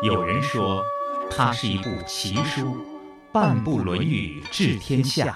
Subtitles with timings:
[0.00, 0.84] 有人说，
[1.28, 2.86] 它是一部奇书，
[3.32, 5.26] 半部《论语》治天下；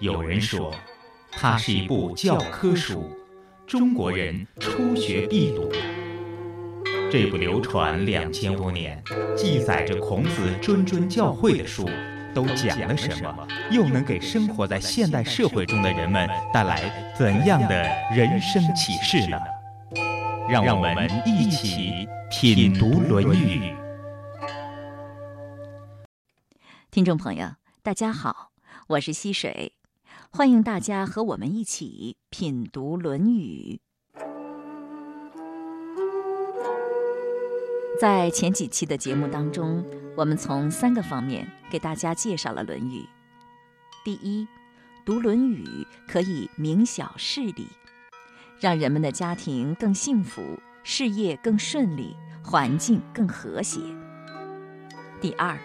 [0.00, 0.74] 有人说，
[1.30, 3.16] 它是一部教科书，
[3.64, 5.70] 中国人初学必读。
[7.08, 9.00] 这部流传两千多年、
[9.36, 11.88] 记载着孔子谆谆教诲的书，
[12.34, 13.46] 都讲了什么？
[13.70, 17.82] 又能给生活在现代社会中的人们带来怎样的
[18.14, 19.36] 人生启示呢？
[20.48, 23.60] 让我们一起品读《论语》。
[26.90, 28.52] 听众朋友，大家好，
[28.88, 29.74] 我是溪水，
[30.30, 33.80] 欢迎大家和我们一起品读《论语》。
[38.00, 39.84] 在前几期的节目当中，
[40.16, 43.00] 我们从三个方面给大家介绍了《论语》。
[44.02, 44.48] 第一，
[45.04, 45.64] 读《论语》
[46.10, 47.68] 可以明晓事理。
[48.58, 53.80] 让人们的家庭更幸福，事业更顺利，环境更和谐。
[55.20, 55.54] 第二，《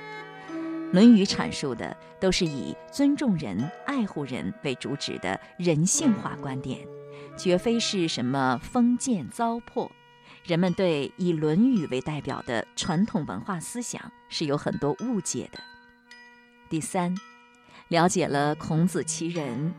[0.92, 6.86] 论语》阐述的都是以尊重人、爱护人为主旨的人性化观点，
[7.38, 9.89] 绝非是什么封建糟粕。
[10.48, 15.59] 人们对以《论语》为代表的传统文化思想是有很多误解的。
[16.70, 17.14] 第三，
[17.89, 19.73] 了解了孔子其人。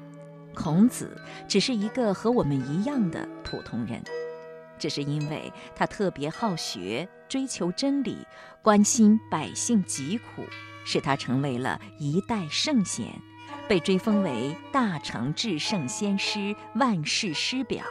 [0.55, 4.05] 孔子只是一个和我们一样的普通人，
[4.79, 8.19] 只是因为他特别好学、追求真理、
[8.61, 10.45] 关心百姓疾苦，
[10.85, 13.07] 使他成为了一代圣贤，
[13.67, 17.83] 被追封为大成至圣先师、万世师表。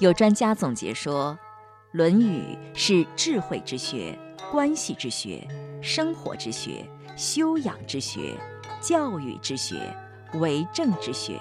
[0.00, 1.38] 有专家总结说，
[1.92, 4.18] 《论语》是智慧之学、
[4.50, 5.46] 关系之学、
[5.82, 8.34] 生活之学、修养之学、
[8.80, 9.94] 教育之学。
[10.34, 11.38] 为政之学，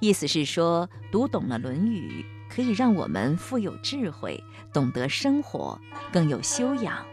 [0.00, 5.78] 意思是说，读懂了《论语》，可以让我们富有智慧，懂得生活，
[6.12, 7.06] 更有修养，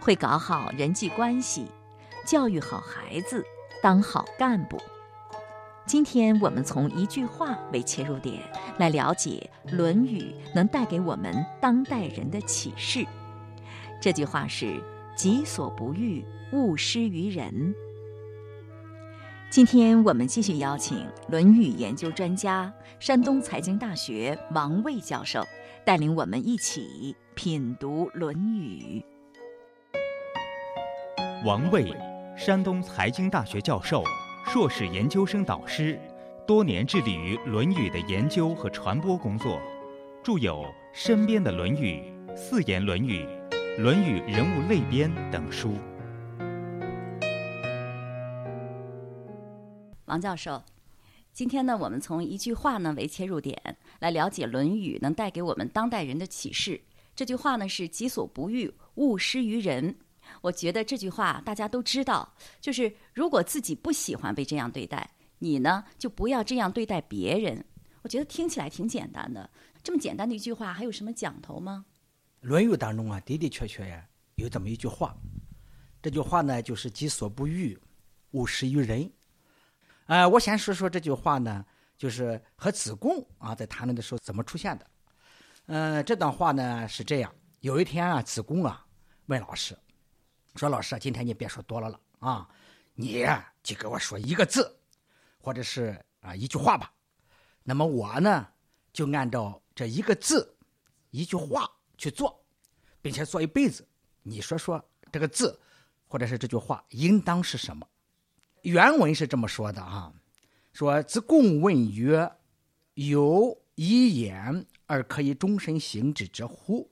[0.00, 1.68] 会搞好人际关系，
[2.26, 3.46] 教育好孩子，
[3.80, 4.76] 当好干部。
[5.84, 8.40] 今天我们从一句话为切入点，
[8.78, 10.20] 来了解《论语》
[10.54, 13.04] 能带给我们当代人的启示。
[14.00, 14.80] 这句话是
[15.16, 17.74] ：“己所不欲，勿施于人。”
[19.50, 20.98] 今天我们继续邀请
[21.28, 25.44] 《论语》研究专家、山东财经大学王卫教授，
[25.84, 29.04] 带领我们一起品读《论语》。
[31.44, 31.92] 王卫，
[32.36, 34.02] 山东财经大学教授、
[34.44, 35.98] 硕士研究生导师，
[36.46, 39.58] 多年致力于《论语》的研究和传播工作，
[40.22, 42.02] 著有《身边的论语》
[42.36, 43.24] 《四言论语》
[43.82, 45.76] 《论语人物类编》等书。
[50.04, 50.62] 王教授，
[51.32, 56.82] 今天呢，我们从一句话呢为切入点，来了解《论语》能带给我们当代人的启示。
[57.14, 59.96] 这句话呢是“己所不欲，勿施于人”。
[60.40, 67.64] 我觉得这句话大家都知道，就是如果自己不喜欢被这样对待，你呢就不要这样对待别人。
[68.02, 69.48] 我觉得听起来挺简单的，
[69.82, 71.84] 这么简单的一句话，还有什么讲头吗？
[72.46, 74.04] 《论语》当中啊，的的确确呀
[74.34, 75.16] 有这么一句话，
[76.02, 77.78] 这句话呢就是“己所不欲，
[78.32, 79.08] 勿施于人”。
[80.06, 81.64] 呃，我先说说这句话呢，
[81.96, 84.86] 就是和子贡啊在谈论的时候怎么出现的。
[85.66, 88.84] 嗯，这段话呢是这样：有一天啊，子贡啊
[89.26, 89.78] 问老师
[90.56, 92.48] 说：“老师，今天你别说多了了啊，
[92.94, 93.26] 你
[93.62, 94.76] 就给我说一个字，
[95.38, 96.92] 或者是啊一句话吧。
[97.62, 98.46] 那么我呢
[98.92, 100.56] 就按照这一个字、
[101.10, 102.44] 一句话去做，
[103.00, 103.86] 并且做一辈子。
[104.22, 105.58] 你说说这个字
[106.06, 107.86] 或者是这句话应当是什么？”
[108.62, 110.12] 原文是这么说的啊，
[110.72, 112.30] 说子贡问曰
[112.94, 116.88] ：“有一言而可以终身行之者乎？”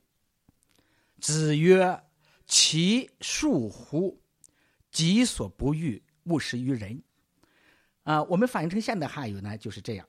[1.21, 2.03] 子曰
[2.51, 4.21] ：“其恕乎！
[4.91, 7.01] 己所不欲，勿施于人。”
[8.03, 10.07] 啊，我们反映成现代汉语呢，就是这样。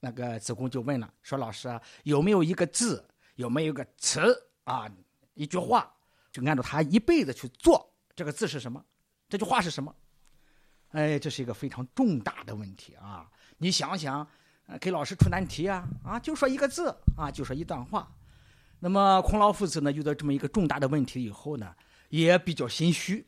[0.00, 3.02] 那个子贡就问了，说：“老师啊，有没有一个字，
[3.36, 4.20] 有没有一个词
[4.64, 4.86] 啊？
[5.32, 5.90] 一句话，
[6.30, 8.84] 就按照他一辈子去做，这个字是什么？
[9.26, 9.94] 这句话是什么？”
[10.92, 13.30] 哎，这是一个非常重大的问题啊！
[13.56, 14.28] 你想想，
[14.78, 18.14] 给老师出难题啊啊，就说一个字啊，就说一段话。
[18.80, 21.74] 那么孔老夫子呢，遇到这么一个重大的问题以后呢，
[22.10, 23.26] 也比较心虚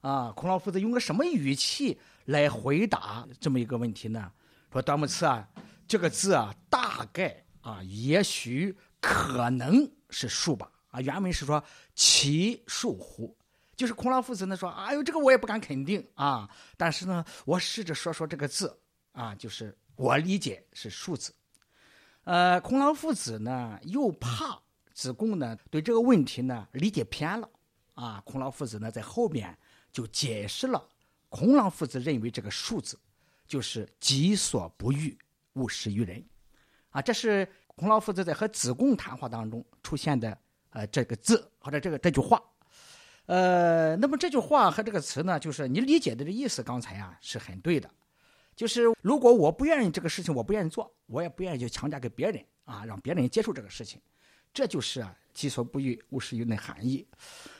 [0.00, 0.32] 啊。
[0.36, 4.30] 孔老夫子用个什么语气来回答这么一个问题呢？
[4.70, 5.48] 说端木赐啊，
[5.86, 11.00] 这个字啊，大概啊，也许可能是树吧啊。
[11.00, 11.62] 原文是说
[11.94, 13.36] 其树乎？
[13.76, 16.48] 就是孔老夫子呢说：“哎呦，这个我也不敢肯定啊。
[16.76, 18.78] 但是呢，我试着说说这个字
[19.12, 21.32] 啊，就是我理解是数字。
[22.24, 24.58] 呃，孔老夫子呢又怕
[24.92, 27.48] 子贡呢对这个问题呢理解偏了
[27.94, 29.56] 啊，孔老夫子呢在后面
[29.92, 30.82] 就解释了
[31.28, 32.98] 孔老夫子认为这个数字
[33.46, 35.16] 就是己所不欲，
[35.54, 36.24] 勿施于人
[36.90, 40.36] 啊，这是孔老夫子在和子贡谈话当中出现的
[40.70, 42.42] 呃这个字或者这个这句话。
[43.26, 47.90] 呃，那么这句话和这个词呢，就是你理解的这意思，刚才啊是很对的。
[48.56, 54.00] 就是如果我不愿意这个事情，我不愿意做，我也不愿意去强加给别人啊，让别人接受这个事情，
[54.52, 57.06] 这就是啊“己所不欲，勿施于人”的含义。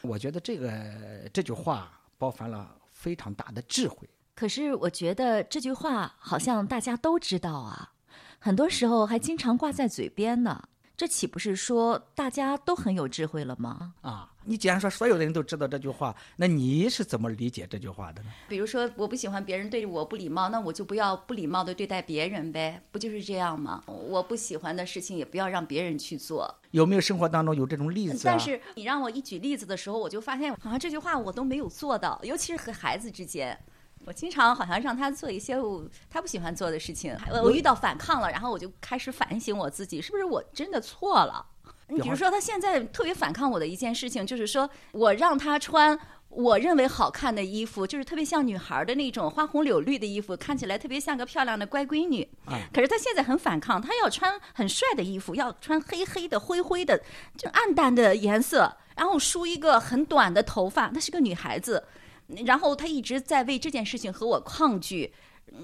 [0.03, 4.09] 我觉得这个这句话包含了非常大的智慧。
[4.35, 7.93] 可是我觉得这句话好像大家都知道啊，
[8.39, 10.69] 很多时候还经常挂在嘴边呢。
[10.97, 13.95] 这岂不是说大家都很有智慧了吗？
[14.01, 18.29] 啊，你既然说所有的人都知道这句话，那你是怎么理解这句话的呢？
[18.49, 23.83] 比如说，我不喜欢别人对我不礼貌，那我就不要不礼貌的对待别人呗，不就是这样吗？
[23.87, 26.55] 我不喜欢的事情也不要让别人去做。
[26.71, 28.21] 有没有生活当中有这种例子？
[28.25, 33.59] 但是你让我一举例子的时候，我就发现好像这句话我都没有做到，尤其是和孩子之间。
[34.07, 41.45] 我经常好像让他做一些我他不喜欢做的事情，我遇到反抗了，然后我就开始反省我自己，是不是我真的错了？
[41.89, 45.99] 你比如说他现在特别反抗我的一件事情，就是说我让他穿
[46.29, 52.29] 我认为好看的衣服，就是特别像女孩的那种花红柳绿的衣服，看起来特别像个漂亮的乖闺女。
[52.73, 57.01] 可是他现在很反抗，他要穿很帅的衣服，要穿黑黑的、灰灰的、
[57.37, 60.91] 就暗淡的颜色，然后梳一个很短的头发。
[60.93, 61.85] 那是个女孩子。
[62.47, 65.13] 然后他一直在为这件事情和我抗拒，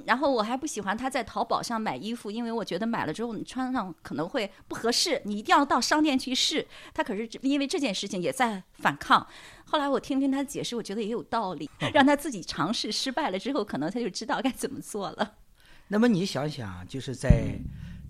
[0.05, 6.67] 然后我还不喜欢他在淘宝上买衣服，因为我觉得买了之后你穿上可能会不合适，你一定要到商店去试。
[6.93, 9.27] 他可是因为这件事情也在反抗。
[9.65, 15.37] 后来我听听他解释，我觉得也有道理， 让他自己尝试失败了之后，可能他就知道该怎么做了。
[15.89, 17.59] 那么你想想，就是在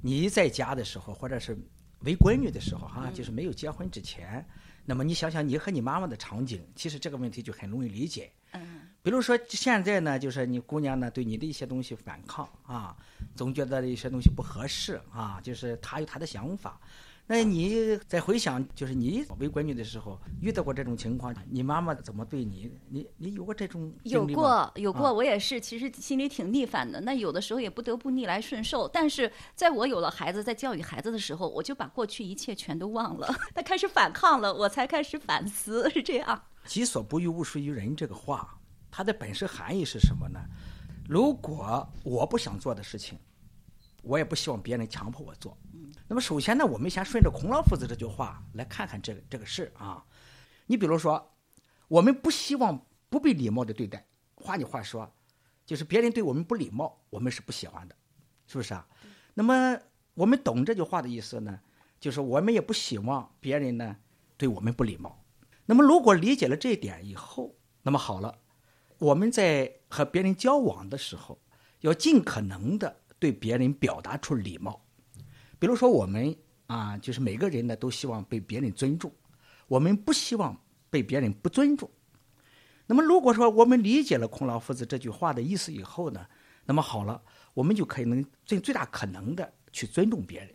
[0.02, 1.56] 你在家的时候，或者是
[2.00, 4.44] 为闺女的时候，哈，就是没有结婚之前，
[4.85, 8.31] 那么你想想你和你妈妈的场景，其实这个问题就很容易理解。
[8.52, 12.97] 嗯，比如说现在呢，就是你姑娘呢对你的一些东西反抗啊，
[13.35, 16.81] 总觉得一些东西不合适啊，就是她有她的想法。
[17.26, 22.76] 那你在回想，就是你为闺女的时候遇到过这种情况，你妈妈怎么对你？
[22.88, 27.00] 你你有过这种有过有过，我也是，其实心里挺逆反的。
[27.02, 28.88] 那有的时候也不得不逆来顺受。
[28.88, 33.32] 但是在我有了孩子，在教育孩子的时候，我就把过去一切全都忘了。
[33.55, 36.43] 他开始反抗了，我才开始反思，是这样。
[36.67, 37.95] 己所不欲，勿施于人。
[37.97, 38.59] 这个话，
[38.91, 40.41] 它的本身含义是什么呢？
[41.09, 43.19] 如果我不想做的事情，
[44.03, 45.59] 我也不希望别人强迫我做。
[46.07, 50.05] 那么，首先呢，我们先顺着孔老夫子这句话来看看这个这个事啊。
[50.67, 51.33] 你比如说，
[51.89, 54.07] 我们不希望不被礼貌的对待。
[54.37, 55.12] 换句话说，
[55.67, 57.95] 就是别人对我们不礼貌，我们是不喜欢的，
[58.47, 58.87] 是不是啊？
[59.35, 59.79] 那么，
[60.15, 61.61] 我们懂这句话的意思呢，
[61.99, 63.97] 就是我们也不希望别人呢
[64.37, 65.19] 对我们不礼貌。
[65.70, 68.37] 那么，如果理解了这一点以后，那么好了，
[68.99, 71.40] 我们在和别人交往的时候，
[71.82, 74.84] 要尽可能的对别人表达出礼貌。
[75.61, 76.34] 比如说，我们
[76.67, 79.12] 啊，就是每个人呢都希望被别人尊重，
[79.69, 81.88] 我们不希望被别人不尊重。
[82.88, 86.26] 那么，如果说我们理解了孔老夫子这句话的意思以后呢，
[86.64, 87.23] 那么好了，
[87.55, 90.50] 我们就可以能尽最大可能的去尊重别人。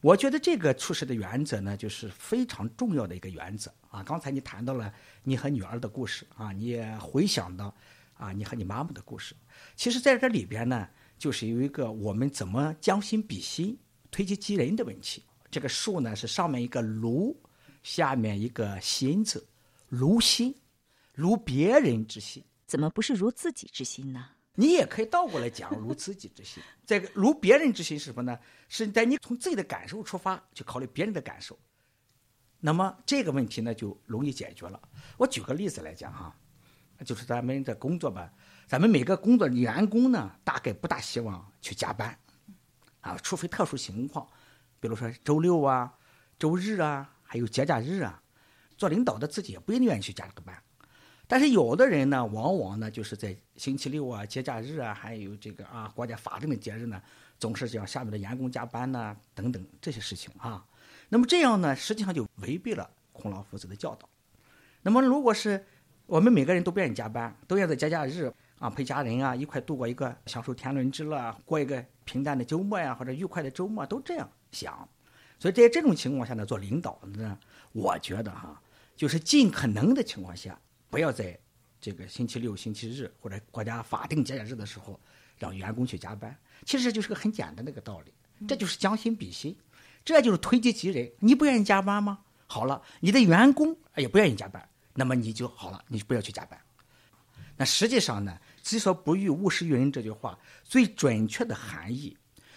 [0.00, 4.02] 我觉得这个处事的原则呢，就是非常重要的一个原则啊。
[4.02, 4.92] 刚才你谈到了
[5.24, 7.74] 你和女儿的故事啊，你也回想到
[8.14, 9.34] 啊你和你妈妈的故事。
[9.74, 10.88] 其实在这里边呢，
[11.18, 13.76] 就是有一个我们怎么将心比心、
[14.10, 15.24] 推己及人的问题。
[15.50, 17.36] 这个树呢是上面一个如，
[17.82, 19.44] 下面一个心字，
[19.88, 20.54] 如心，
[21.12, 24.26] 如别人之心，怎么不是如自己之心呢？
[24.60, 26.60] 你也可以倒过来讲， 如自己之心。
[26.84, 28.36] 这个如别人之心是什么呢？
[28.68, 31.56] 是在你从自己的感受出发去考虑别人的感受，
[32.58, 34.80] 那么这个问题呢就容易解决了。
[35.16, 36.34] 我举个例子来讲哈，
[37.04, 38.32] 就是咱们的工作吧，
[38.66, 42.18] 咱们每个工作员工呢，大概不大希望去加班，
[43.00, 44.26] 啊，除非特殊情况，
[44.80, 45.96] 比如说周六啊、
[46.36, 48.20] 周日啊，还有节假日啊，
[48.76, 50.60] 做领导的自己也不一定愿意去加这个班。
[51.30, 57.00] 但是有的人呢，往往呢就是在星期六啊、节假日啊，还有这个啊国家法定的节日呢，
[57.38, 60.64] 总是讲下面的员工加班呐，等等这些事情啊。
[61.10, 64.08] 那么这样呢，实际上就违背了孔老夫子的教导。
[64.80, 65.62] 那么如果是
[66.06, 74.88] 我们每个人都不愿意加班，都要在节假日啊陪家人啊一块度过一个享受天伦之乐、过一个平淡的周末呀，或者愉快的周末，都这样想。
[75.38, 77.38] 所以在这种情况下呢，做领导呢，
[77.72, 78.58] 我觉得哈，
[78.96, 80.58] 就是尽可能的情况下。
[80.90, 81.38] 不要在
[81.80, 84.98] 这个星期六、星期日或者国家法定节假日的时候
[85.36, 86.36] 让员工去加班。
[86.64, 88.12] 其实这就是个很简单的一个道理，
[88.46, 89.56] 这就是将心比心，
[90.04, 91.10] 这就是推己及人。
[91.20, 92.18] 你不愿意加班吗？
[92.46, 96.58] 好了，你的员工也不愿意加班，那么你就好了，你不要去加班。
[97.56, 102.16] 那实际上呢，“己所不欲，勿施于人”这句话最准确的含义，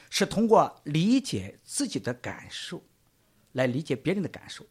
[0.09, 2.83] 是通过理解自己的感受，
[3.51, 4.65] 来理解别人的感受，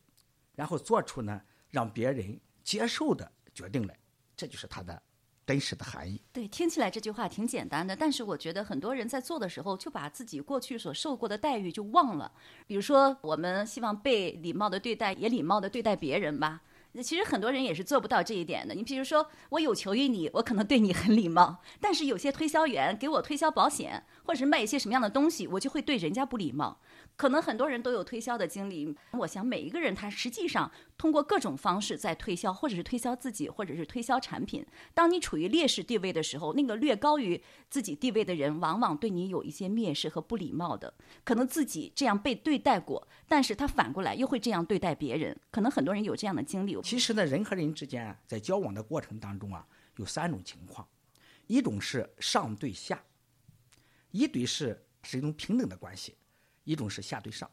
[0.55, 3.93] 然后做出呢让别人接受的决定了，
[4.37, 5.03] 这就是它的
[5.47, 6.21] 真实的含义。
[6.33, 12.33] 对，听起来这句话挺简单的，但是我觉得很多人在做的时候就把自己过去所受过的待遇就忘了。
[12.67, 16.63] 比如说，我们希望被礼貌的对待，也礼貌的对待别人吧。
[16.93, 18.75] 那其实很多人也是做不到这一点的。
[18.75, 26.81] 你比如说，我有求于你，我可能对你很礼貌，但是有些推销员给我推销保险，或者是卖一些什么样的东西，我就会对人家不礼貌。
[27.21, 34.65] 可能很多人都有推销的经历，我想每一个人他实际上通过各种方式在推销，或者是推销自己，或者是推销产品。
[34.95, 40.95] 当你处于劣势地位的时候，那个略高于自己地位的人，往往对你有一些蔑视和不礼貌的。
[41.23, 45.39] 可能自己这样被对待过，但是他反过来又会这样对待别人。
[45.51, 46.81] 可能很多人有这样的经历。
[46.81, 50.89] 其实呢，人和人之间啊，在交往的过程当中啊，有三种情况，
[51.49, 53.05] 一种是上对下，
[54.11, 56.15] 一对是是一种平等的关系。
[56.65, 57.51] 一种是下对上，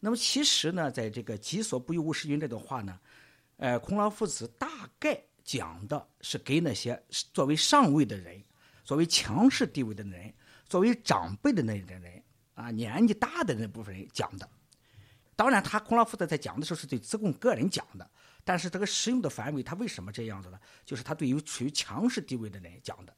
[0.00, 2.98] 那么其实呢，在这个“己所不欲，勿施于人”这段话呢，
[3.56, 7.00] 呃，孔老夫子大概讲的是给那些
[7.32, 8.42] 作为上位的人、
[8.84, 10.32] 作为强势地位的人、
[10.66, 12.22] 作为长辈的那些人
[12.54, 14.48] 啊，年纪大的那部分人讲的。
[15.36, 18.10] 当然，他孔老夫子在讲的时候是对子贡个人讲的，
[18.44, 20.58] 但是这个适用的范围，他为什么这样子呢？
[20.84, 23.14] 就是他对于处于强势地位的人讲的。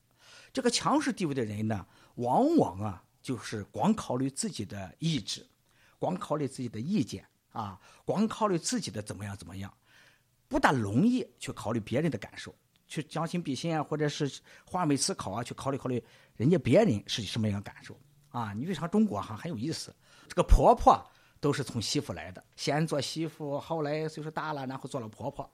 [0.53, 3.03] 这个强势地位的人呢，往往啊。
[3.23, 5.47] 就是光考虑自己的意志，
[5.99, 9.73] 光考虑自己的意见啊，光考虑自己的怎么样怎么样，
[10.49, 12.55] 不大容易去考虑别人的感受，
[12.89, 16.05] 去将心比心啊，或者是换位思考啊，去考虑考虑
[16.37, 17.97] 人家别人是什么样感受
[18.31, 18.53] 啊。
[18.53, 19.95] 你为啥中国哈很有意思，
[20.29, 21.01] 这个婆婆
[21.41, 25.49] 都是从媳妇来的，先做媳妇，后来岁数大了，然后做了婆婆。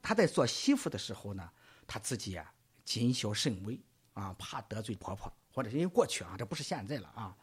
[0.00, 1.50] 她在做媳妇的时候呢，
[1.86, 2.50] 她自己啊
[2.84, 3.78] 谨小慎微
[4.14, 5.30] 啊，怕得罪婆婆。
[5.52, 7.36] 或者因为过去啊，这不是现在了啊。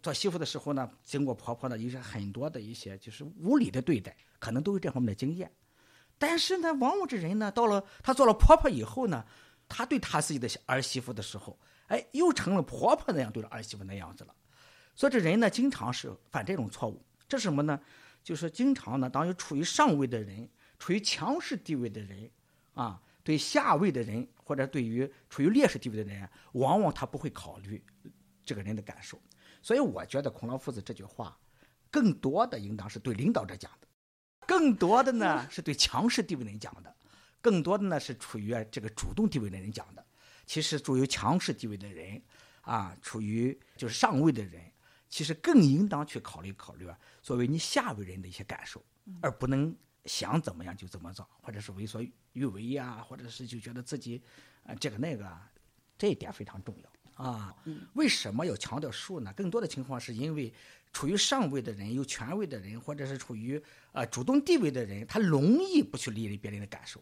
[0.00, 5.50] 做媳妇的时候呢，经过婆婆的一些很多的一些就是无理的对待，可能都有这方面的经验。
[6.18, 9.24] 但是呢，往往这人呢，到了她做了婆婆以后呢，
[9.68, 14.34] 她对她自己的儿媳妇的时候，哎，又成了婆婆那样对着儿媳妇那样子了。
[14.94, 17.04] 所以这人呢，经常是犯这种错误。
[17.28, 17.80] 这是什么呢？
[18.22, 20.48] 就是经常呢，当有处于上位的人、
[20.78, 22.30] 处于强势地位的人
[22.74, 23.00] 啊。
[23.24, 27.84] 对下位的人，或者对于处于劣势地位的人，往往他不会考虑
[28.46, 29.20] 这个人的感受。
[29.60, 31.38] 所以，我觉得孔老夫子这句话，
[31.90, 33.86] 更多的应当是对领导者讲的，
[34.46, 36.96] 更多的呢是对强势地位的人讲的，
[37.42, 40.02] 更多的呢是处于这个主动地位的人讲的。
[40.46, 42.22] 其实，处于强势地位的人，
[42.62, 44.62] 啊，处于就是上位的人，
[45.10, 48.82] 其实更应当去考虑考虑啊，作为你下位人的一些感受，
[49.20, 49.76] 而不能。
[50.08, 54.20] 想怎么样就怎么做，或者是为所欲为呀，或者是就觉得自己，
[54.64, 55.30] 呃，这个那个，
[55.96, 57.54] 这一点非常重要啊。
[57.92, 59.32] 为什么要强调术呢？
[59.34, 60.52] 更多的情况是因为
[60.92, 63.62] 处于上位的人、有权威的人，或者是处于
[63.92, 67.00] 呃主动地位的人，他容易不去理会别人的感受。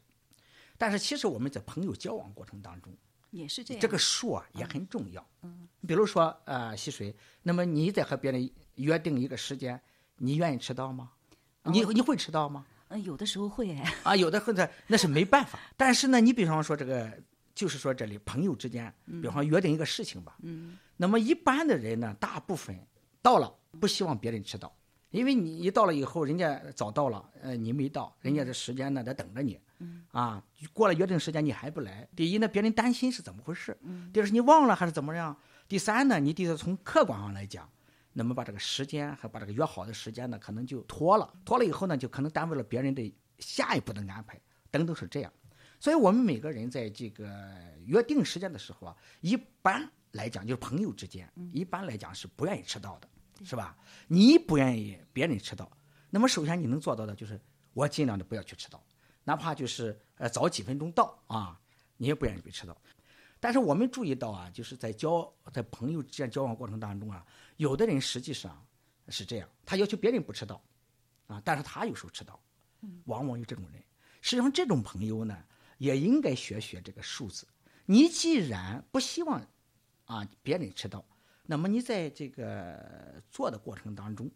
[0.77, 2.93] 但是其实我们在朋友交往过程当中
[3.31, 5.27] 也是这样，这个术啊也很重要。
[5.43, 9.81] 嗯，比如说呃溪水，那么你在和别人约定一个时间，
[10.17, 11.13] 你愿意迟到吗？
[11.63, 12.67] 你你会迟到吗？
[12.89, 13.95] 嗯，有的时候会哎。
[14.05, 15.59] 啊，有的会在，那是没办法。
[15.77, 17.13] 但是呢，你比方说这个，
[17.55, 20.37] 就是说这里朋友之间，比方约定一个事情吧。
[20.43, 20.77] 嗯。
[20.97, 22.79] 那么一般的人呢，大部分
[23.21, 24.75] 到了不希望别人迟到，
[25.11, 29.61] 因为你一到了以后，人家早到了，呃，你没到，人家的时间呢在等着你。
[29.79, 30.05] 嗯。
[30.13, 33.77] 啊，过了约定时间你还不来，第一呢，别人担心是怎么回事？
[33.83, 34.11] 嗯。
[34.13, 35.37] 第二是你忘了还是怎么样？
[35.69, 37.69] 第三呢，你第三从客观上来讲。
[38.19, 45.31] 那么把这个时间和把这个约好的时间呢，可能就拖了，拖了以后呢，就可能耽误了别人的下一步的安排，等等是这样。
[45.79, 47.31] 所以我们每个人在这个
[47.85, 53.09] 约定时间的时候啊，一般来讲就是朋友之间，一般来讲是不愿意迟到的，
[53.45, 53.77] 是吧？
[54.09, 55.71] 你不愿意别人迟到，
[56.09, 57.39] 那么首先你能做到的就是
[57.75, 58.83] 我尽量的不要去迟到，
[59.25, 61.61] 哪怕就是呃早几分钟到啊，
[61.99, 62.75] 你也不愿意被迟到。
[63.39, 67.25] 但是我们注意到啊，就是在交在朋友之间交往过程当中啊，
[67.57, 68.67] 有的人实际上
[69.09, 70.63] 是这样，他要求别人不迟到，
[71.27, 72.41] 啊，但是他有时候迟到，
[73.05, 73.83] 往往有这种人。
[74.21, 75.37] 实际上，这种朋友呢，
[75.79, 77.47] 也应该学学这个数字。
[77.85, 79.41] 你既然不希望
[80.05, 81.05] 啊别人迟到，
[81.45, 84.29] 那么你在这个做的过程当中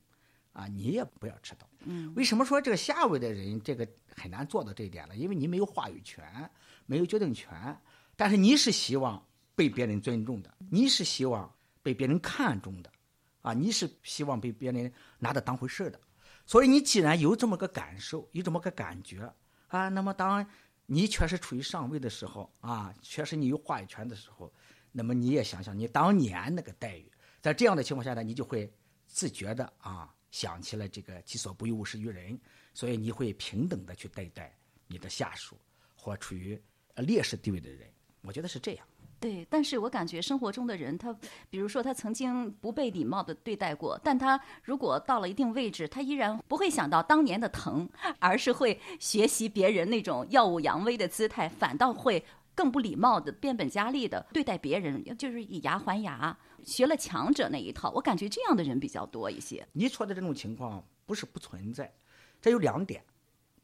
[0.52, 1.68] 啊，你也不要迟到。
[1.80, 2.12] 嗯。
[2.14, 3.86] 为什么说这个下位的人这个
[4.16, 5.16] 很难做到这一点呢？
[5.16, 6.48] 因为你没有话语权，
[6.86, 7.76] 没有决定权。
[8.16, 12.92] 但是你是希望被别人尊重的，你是希望被别人看重的，
[13.42, 16.00] 啊，你是希望被别人拿着当回事的。
[16.46, 19.32] 所以你既然有这么个感受，有这么个感觉
[19.68, 20.44] 啊，那么当
[20.86, 24.52] 你确实处于上位的时候啊，确实你有话语权的时候，
[24.90, 28.72] 那么你也想想你当年那个待遇，在这样的情况下呢，你就会
[29.06, 32.38] 自觉的啊想起了这个“己所不欲，勿施于人”，
[32.74, 34.56] 所以你会平等的去对待
[34.88, 35.56] 你的下属
[35.94, 36.60] 或处于
[36.96, 37.88] 劣势地位的人。
[38.22, 38.86] 我觉得是这样。
[39.20, 41.14] 对，但是我感觉生活中的人，他
[41.50, 47.86] 比如说他曾经不被礼貌的对待过，但他如果到了一定位置，他依然不会想到当年的疼，
[48.18, 52.24] 而是会学习别人那种耀武扬威的姿态，反倒会
[52.54, 56.34] 更不礼貌的变本加厉的对待别人，就是以牙还牙，
[56.64, 57.90] 学了强者那一套。
[57.90, 59.68] 我感觉这样的人比较多一些。
[59.72, 61.92] 你说的这种情况不是不存在，
[62.40, 63.04] 这有两点，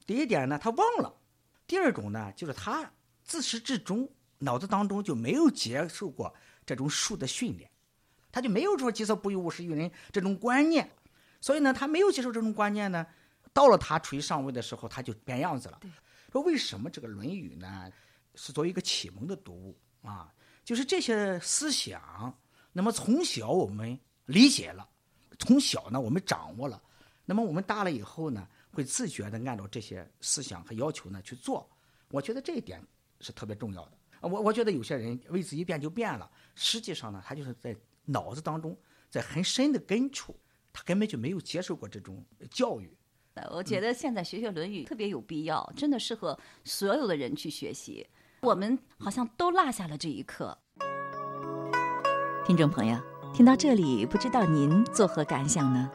[0.07, 1.11] 第一点呢，他忘了；
[1.67, 2.93] 第二种呢，就是他
[3.25, 4.07] 自始至终。
[4.38, 7.71] 脑子当中就没有接受过这种术的训练，
[8.31, 10.90] 他就没有说“己所不欲，勿施于人”这种观念，
[11.40, 13.07] 所以呢，他没有接受这种观念呢。
[13.52, 15.81] 到了他处于上位的时候，他就变样子了。
[16.31, 17.90] 说为什么这个《论语》呢
[18.35, 20.31] 是作为一个启蒙的读物啊？
[20.62, 22.37] 就是这些思想，
[22.73, 24.87] 那么从小我们理解了，
[25.38, 26.83] 从小呢我们掌握了，
[27.25, 31.66] 那么我们大了以后呢，会自觉的按照这些思想和要求呢去做。
[32.11, 32.85] 我觉得这一点
[33.21, 33.93] 是特别重要的。
[34.21, 38.77] 我我觉得有些人位置一变就变了，实际上呢，他就是在脑子当中，
[39.11, 40.35] 在很深的根处，
[40.73, 42.97] 他根本就没有接受过这种教育。
[43.51, 48.07] 我觉得现在学学《论语》特别有必要，真的适合所有的人去学习。
[48.41, 50.57] 我们好像都落下了这一课。
[52.47, 52.99] 听众朋友，
[53.35, 55.91] 听到这里，不知道您作何感想呢？“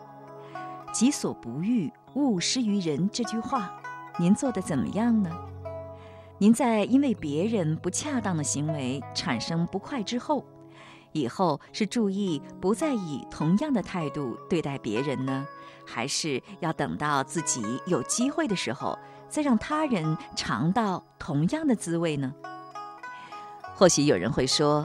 [0.93, 3.81] 己所不欲，勿施于人”这句话，
[4.19, 5.50] 您做的怎么样呢？
[6.41, 10.43] 您在因为别人不恰当的行为产生不快之后，
[11.11, 15.45] 以后是注意不再以同样的态度对待别人呢，
[15.85, 18.97] 还是要等到自己有机会的时候，
[19.29, 22.33] 再让他人尝到同样的滋味呢？
[23.75, 24.83] 或许有人会说，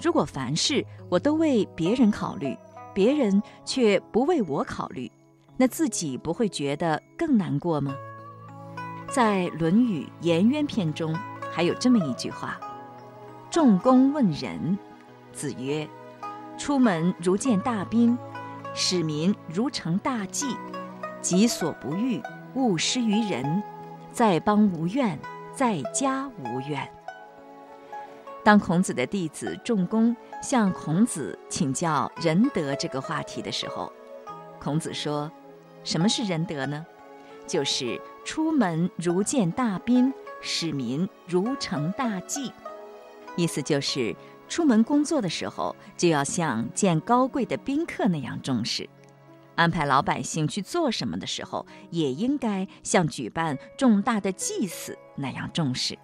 [0.00, 2.56] 如果凡事我都为别人考虑，
[2.94, 5.10] 别人却不为我考虑，
[5.56, 7.92] 那自己不会觉得更难过吗？
[9.14, 11.14] 在《论语·颜渊篇》中，
[11.52, 12.58] 还有这么一句话
[13.52, 14.78] ：“仲弓问仁。”
[15.34, 15.86] 子曰
[16.56, 18.16] ：“出门如见大兵，
[18.72, 20.56] 使民如承大祭。
[21.20, 22.22] 己所不欲，
[22.54, 23.62] 勿施于人。
[24.12, 25.18] 在邦无怨，
[25.52, 26.90] 在家无怨。”
[28.42, 33.92] 当孔子的弟子仲弓向孔子请教仁德这个话题的时候，
[34.58, 35.30] 孔子说
[35.84, 36.86] ：“什么是仁德呢？”
[37.46, 42.52] 就是出门如见大宾，使民如承大祭。
[43.36, 44.14] 意思就是，
[44.48, 48.84] 出门工作的时候，就要像见高贵的宾客那样重视；
[49.54, 55.98] 安排老百姓去做什么的时候，也应该像举办重大的祭祀那样重视。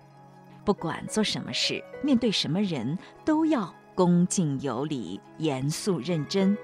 [0.64, 6.56] 不管做什么事，面对什么人，都要恭敬有礼、严肃认真。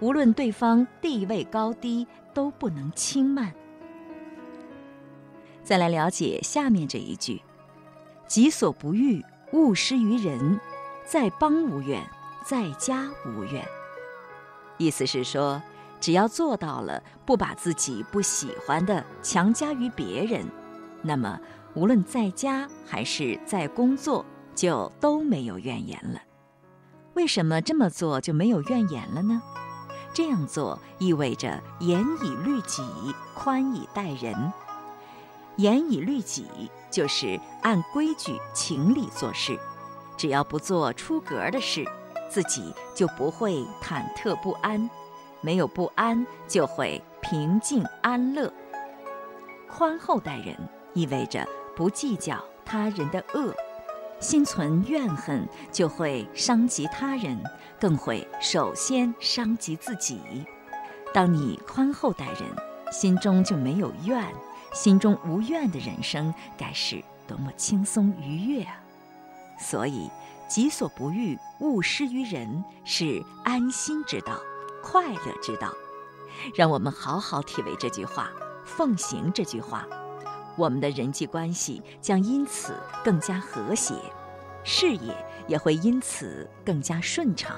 [0.00, 3.52] 无论对方地位高低，都不能轻慢。
[5.64, 7.40] 再来了解下面这一句
[8.26, 10.60] ：“己所不欲，勿施于人。
[11.04, 12.02] 在邦无怨，
[12.44, 13.64] 在家无怨。”
[14.78, 15.62] 意思是说，
[16.00, 20.46] 只要做到了不把自己不喜欢的强加于别人，
[21.02, 21.38] 那么
[21.74, 26.20] 无论在家还是在工作，就都没有怨言了。
[27.14, 29.40] 为什么这么做就没有怨言了呢？
[30.14, 32.82] 这样做意味着严以律己，
[33.34, 34.52] 宽以待人。
[35.62, 36.44] 严以律己，
[36.90, 39.56] 就是按规矩、情理做事。
[40.16, 41.86] 只要不做出格的事，
[42.28, 44.90] 自己就不会忐忑不安；
[45.40, 48.52] 没有不安，就会平静安乐。
[49.70, 50.56] 宽厚待人，
[50.94, 51.46] 意味着
[51.76, 53.54] 不计较他人的恶；
[54.18, 57.40] 心存怨恨，就会伤及他人，
[57.78, 60.20] 更会首先伤及自己。
[61.14, 62.42] 当你宽厚待人，
[62.90, 64.26] 心中就没有怨。
[64.72, 68.76] 心中无怨的人生，该是多么轻松愉悦啊！
[69.58, 70.10] 所以，
[70.48, 74.40] 己所不欲，勿施于人，是安心之道，
[74.82, 75.72] 快乐之道。
[76.54, 78.30] 让我们好好体味这句话，
[78.64, 79.86] 奉行这句话，
[80.56, 83.94] 我们的人际关系将因此更加和谐，
[84.64, 85.14] 事业
[85.46, 87.56] 也会因此更加顺畅，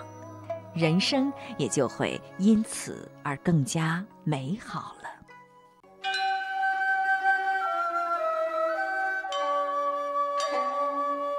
[0.74, 5.03] 人生也就会因此而更加美好了。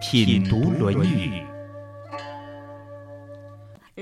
[0.00, 1.42] 品读《论语》。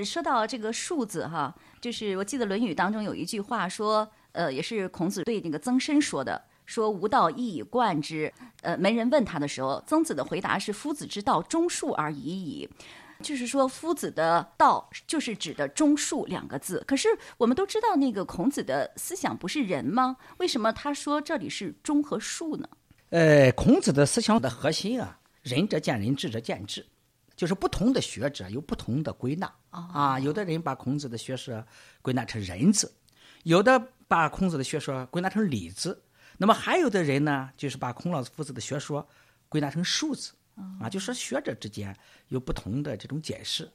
[0.03, 8.31] 说到这个数字哈，就是我记得《论语》当中有一句话说，呃，也是孔子对那个曾参说的，说“吾道一以贯之”。
[8.61, 12.69] 呃，没人问他的时候，曾子的回答是“夫子之道，忠恕而已矣”。
[13.23, 16.83] 就是说，夫子的道就是指的“忠恕”两个字。
[16.85, 20.17] 可是我们都知道，那个孔子的思想不是人吗？
[20.39, 22.67] 为什么他说这里是忠和恕呢？
[23.11, 26.83] 呃，孔子的思想的核心啊，仁者见仁，智者见智。
[27.35, 31.61] 就是不同的学者有不同的归纳啊，有的人把孔子的学说
[32.01, 32.89] 归纳成仁字，
[33.43, 33.77] 有的
[34.07, 36.01] 把孔子的学说归纳成礼字，
[36.37, 39.05] 那么还有的人呢，就是把孔老夫子的学说
[39.49, 40.31] 归纳成数字
[40.79, 41.93] 啊，就说学者之间
[42.29, 43.69] 有不同的这种解释。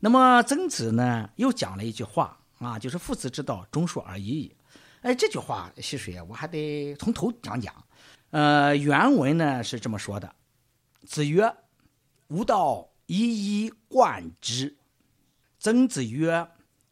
[0.00, 4.56] 那么曾子呢又讲了一句话啊，就是父子之道，忠恕而已矣。
[5.02, 7.74] 哎，这句话溪水我还得从头讲讲。
[8.30, 10.34] 呃，原文呢是这么说的：
[11.06, 11.56] 子曰
[12.28, 14.78] ：“吾道。”一以贯之。
[15.58, 16.48] 曾子曰：“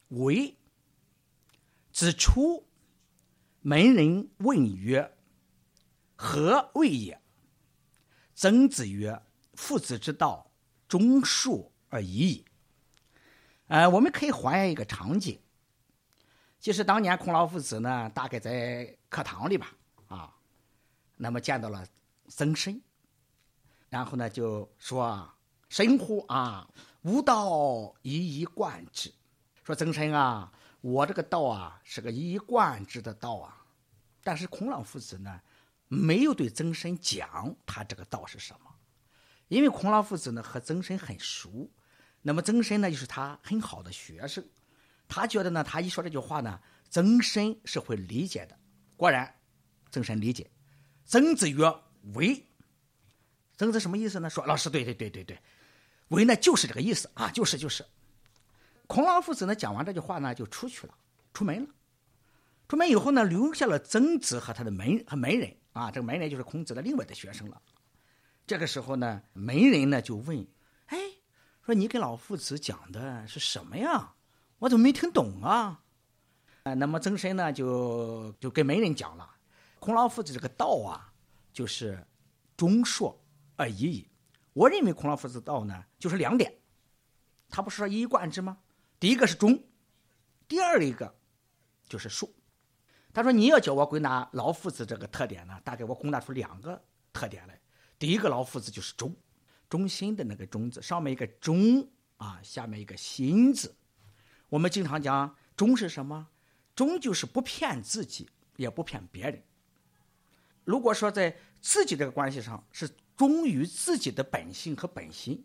[0.09, 0.55] 为。”
[1.93, 2.67] 子出，
[3.61, 5.17] 门人问曰
[6.15, 7.19] ：“何谓也？”
[8.35, 9.23] 曾子曰
[9.55, 10.51] ：“父子之道，
[10.87, 12.45] 忠恕而已矣。”
[13.69, 15.41] 呃，我们可以还原一个场景，
[16.59, 19.75] 就是当年孔老夫子呢，大概在课堂里吧，
[20.09, 20.37] 啊，
[21.17, 21.87] 那么见到了
[22.29, 22.79] 曾参，
[23.91, 25.31] 然后呢就说。
[25.69, 26.69] 神乎啊！
[27.03, 29.09] 吾道一以贯之。
[29.63, 33.65] 说曾参啊，我这个道啊是个一以贯之的道啊。
[34.25, 35.41] 但是孔老夫子呢，
[35.87, 38.75] 没有对曾参讲他这个道是什么，
[39.47, 41.71] 因为孔老夫子呢和曾参很熟，
[42.21, 44.45] 那么曾参呢就是他很好的学生，
[45.07, 48.59] 他觉得呢，他一说这句话呢，曾参是会理解的。
[48.97, 49.33] 果然，
[49.93, 50.51] 曾参理解。
[51.05, 51.73] 曾子曰
[52.15, 52.45] ：“为。”
[53.61, 54.31] 曾子什么意思呢？
[54.31, 55.39] 说老师，对对对对对。
[56.09, 57.85] 为呢，就是这个意思啊，就是就是。
[58.87, 60.95] 孔老夫子呢，讲完这句话呢，就出去了，
[61.35, 61.69] 出门了。
[62.69, 67.61] 出门以后呢，留下了曾子和他的门和门人啊，这个门人就是孔子的另外的学生了。
[68.47, 70.49] 这个时候呢，门人呢就问
[70.89, 70.99] ：“哎，
[71.67, 74.15] 说你给老夫子讲的是什么呀？
[74.61, 75.83] 我怎么没听懂啊？”
[76.65, 79.31] 啊，那么曾参呢，就就跟门人讲了，
[79.79, 81.13] 孔老夫子这个道啊，
[81.53, 82.03] 就是
[82.57, 83.15] 忠恕
[83.61, 84.09] 而已矣。
[84.55, 86.51] 我认为孔老夫子道呢，就是两点，
[87.51, 88.59] 他不是说一以贯之吗？
[88.99, 89.63] 第一个是忠，
[90.49, 91.15] 第二一个
[91.87, 92.31] 就是恕。
[93.13, 97.61] 他说你要叫我归纳老夫子这个特点呢，大概我归纳出两个特点来。
[97.99, 99.15] 第一个老夫子就是忠，
[99.69, 103.77] 忠心的那个忠字，上面一个忠啊，下面一个心字。
[104.49, 106.27] 我们经常讲忠是什么？
[106.75, 109.43] 忠就是不骗自己，也不骗别人。
[110.65, 112.91] 如果说在自己这个关系上是。
[113.21, 115.45] 忠于自己的本性和本心，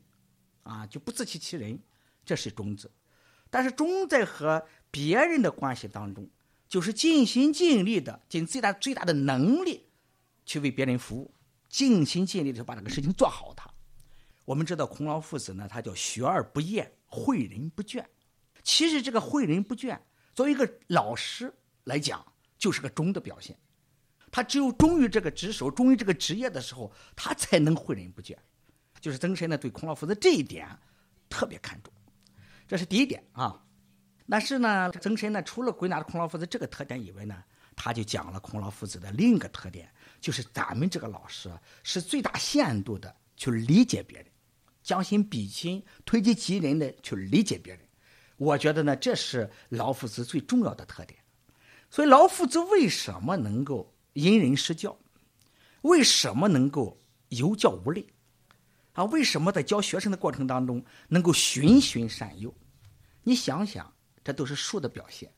[0.63, 1.77] 啊，就不自欺欺人，
[2.23, 2.89] 这是忠字。
[3.49, 6.25] 但是忠在和别人的关系当中，
[6.69, 9.85] 就是尽心尽力的，尽最大最大的能力
[10.45, 11.33] 去为别人服务，
[11.67, 13.53] 尽心尽力的把这个事情做好。
[13.53, 13.69] 它，
[14.45, 18.05] 我们知道孔老夫子呢，他叫学而不厌，诲人不倦。
[18.63, 19.99] 其实这个诲人不倦，
[20.33, 22.25] 作为一个老师来讲，
[22.57, 23.53] 就是个忠的表现。
[24.36, 28.36] 他只有忠于这个职守，忠于这个职业的时候，他才能诲人不倦。
[29.00, 30.67] 就是曾参呢，对孔老夫子这一点
[31.30, 31.93] 特别看重，
[32.67, 33.63] 这是第一点啊。
[34.30, 37.41] 但是呢，曾参呢，除了归纳了孔老夫子这个特点以外呢，
[37.78, 41.50] 他就讲了孔老夫子的另一个特点，就是咱们这个老师
[41.82, 44.28] 是最大限度的去理解别人，
[44.84, 47.82] 将心比心，推己及人的去理解别人。
[48.36, 51.17] 我觉得呢，这是老夫子最重要的特点。
[51.89, 53.94] 所以老夫子为什么能够？
[54.15, 54.97] 因人施教，
[55.82, 58.08] 为什么能够有教无类？
[58.93, 62.54] 啊，为什么在教学生的过程当中能够循循善诱？
[63.23, 65.30] 你想想，这都是术的表现。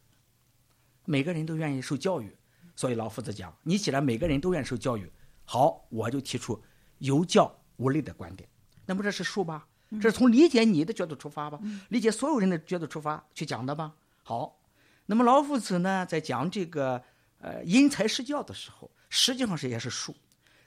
[1.06, 2.38] 每个人都愿意受教育，
[2.76, 5.12] 所以老夫子讲：你既然每个人都愿意受教育，
[5.44, 6.62] 好，我就提出
[7.00, 8.48] 有教无类的观点。
[8.86, 9.68] 那么这是术吧？
[9.90, 11.60] 这是从理解你的角度出发吧？
[11.90, 13.96] 理解所有人的角度出发去讲的吧？
[14.22, 14.60] 好，
[15.08, 17.04] 那么老夫子呢，在讲这个。
[17.40, 20.16] 呃，因材施教的时候，实际上是也是术，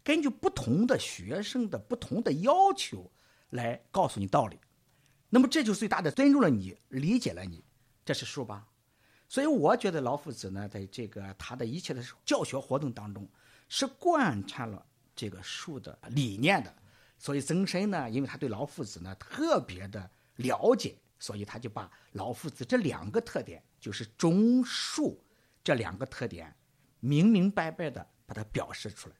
[0.03, 3.11] 根据不同的学生的不同的要求
[3.51, 4.59] 来告诉你道理。
[5.29, 7.65] 那么这就最大的尊重了你，理解了你，
[8.05, 8.67] 这是数吧？
[9.29, 13.29] 所以我觉得老夫子呢，在这个他的一切的教学活动当中，
[13.69, 16.75] 是贯穿了这个数的理念的。
[17.17, 25.23] 所以曾参呢，因为他对老夫子呢特别的了解，所以他就把老夫子这两个特点，就是中数
[25.63, 26.53] 这两个特点，
[27.01, 29.15] 明明白白的把它表示出来。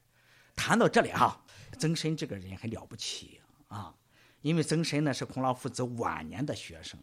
[0.55, 1.43] 谈到这里哈，
[1.77, 3.93] 曾参这个人很了不起啊，
[4.41, 6.99] 因为曾参呢是孔老夫子晚年的学生，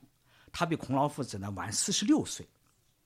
[0.51, 2.49] 他比孔老夫子呢晚四十六岁。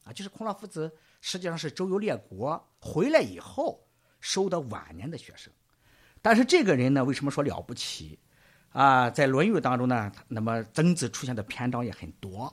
[0.04, 3.86] 啊，就是孔老夫子实际上是周游列国回来以后
[4.18, 5.52] 收的晚年的学生，
[6.20, 8.18] 但是这个人呢，为什么说了不起？
[8.70, 12.52] 啊，在《论语》当中呢，那么曾子出现的篇章也很多，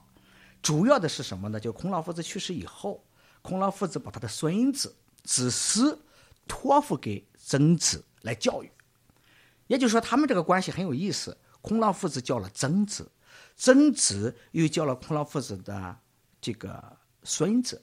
[0.62, 1.60] 主要的是什么呢？
[1.60, 3.04] 就孔老夫子去世以后，
[3.42, 4.96] 孔老夫子把他的孙子
[5.30, 6.04] 子思
[6.48, 8.72] 托付给曾子来教育，
[9.68, 11.38] 也就是说，他们这个关系很有意思。
[11.62, 13.12] 孔老夫子教了曾子，
[13.56, 16.00] 曾子又教了孔老夫子的
[16.42, 16.98] 这个。
[17.22, 17.80] 孙子，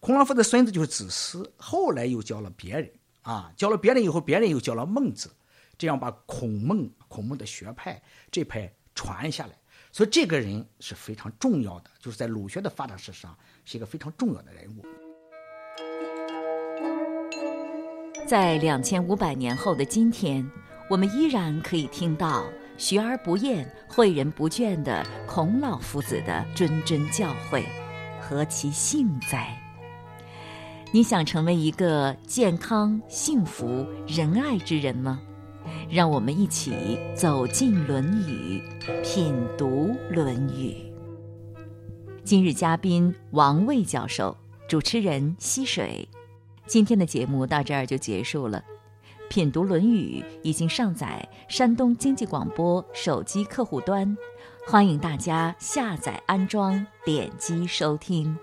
[0.00, 5.30] 孔老夫子孙子就是子思，后来又教了别人啊，教了别人以后，别人又教了孟子，
[5.76, 9.56] 这样把孔孟孔孟的学派这派传下来。
[9.92, 15.07] 所以这个人是非常重要的，就是在儒学的发展史上是一个非常重要的人物。
[18.28, 20.46] 在两千五百年后的今天，
[20.90, 22.44] 我们依然可以听到
[22.76, 27.64] 学而不厌、诲人不倦的孔老夫子的谆谆教诲。
[28.20, 29.56] 何其幸哉！
[30.92, 35.18] 你想成为一个健康、幸福、仁爱之人吗？
[35.88, 38.62] 让我们一起走进《论语》，
[39.02, 40.74] 品读《论语》。
[42.24, 44.36] 今日嘉宾王卫教授，
[44.68, 46.06] 主持人溪水。
[46.68, 48.62] 今天的节目到这儿就结束了。
[49.30, 54.16] 品读《论语》已经上载山东经济广播手机客户端。
[54.66, 58.36] 欢迎大家下载安装，点击收听。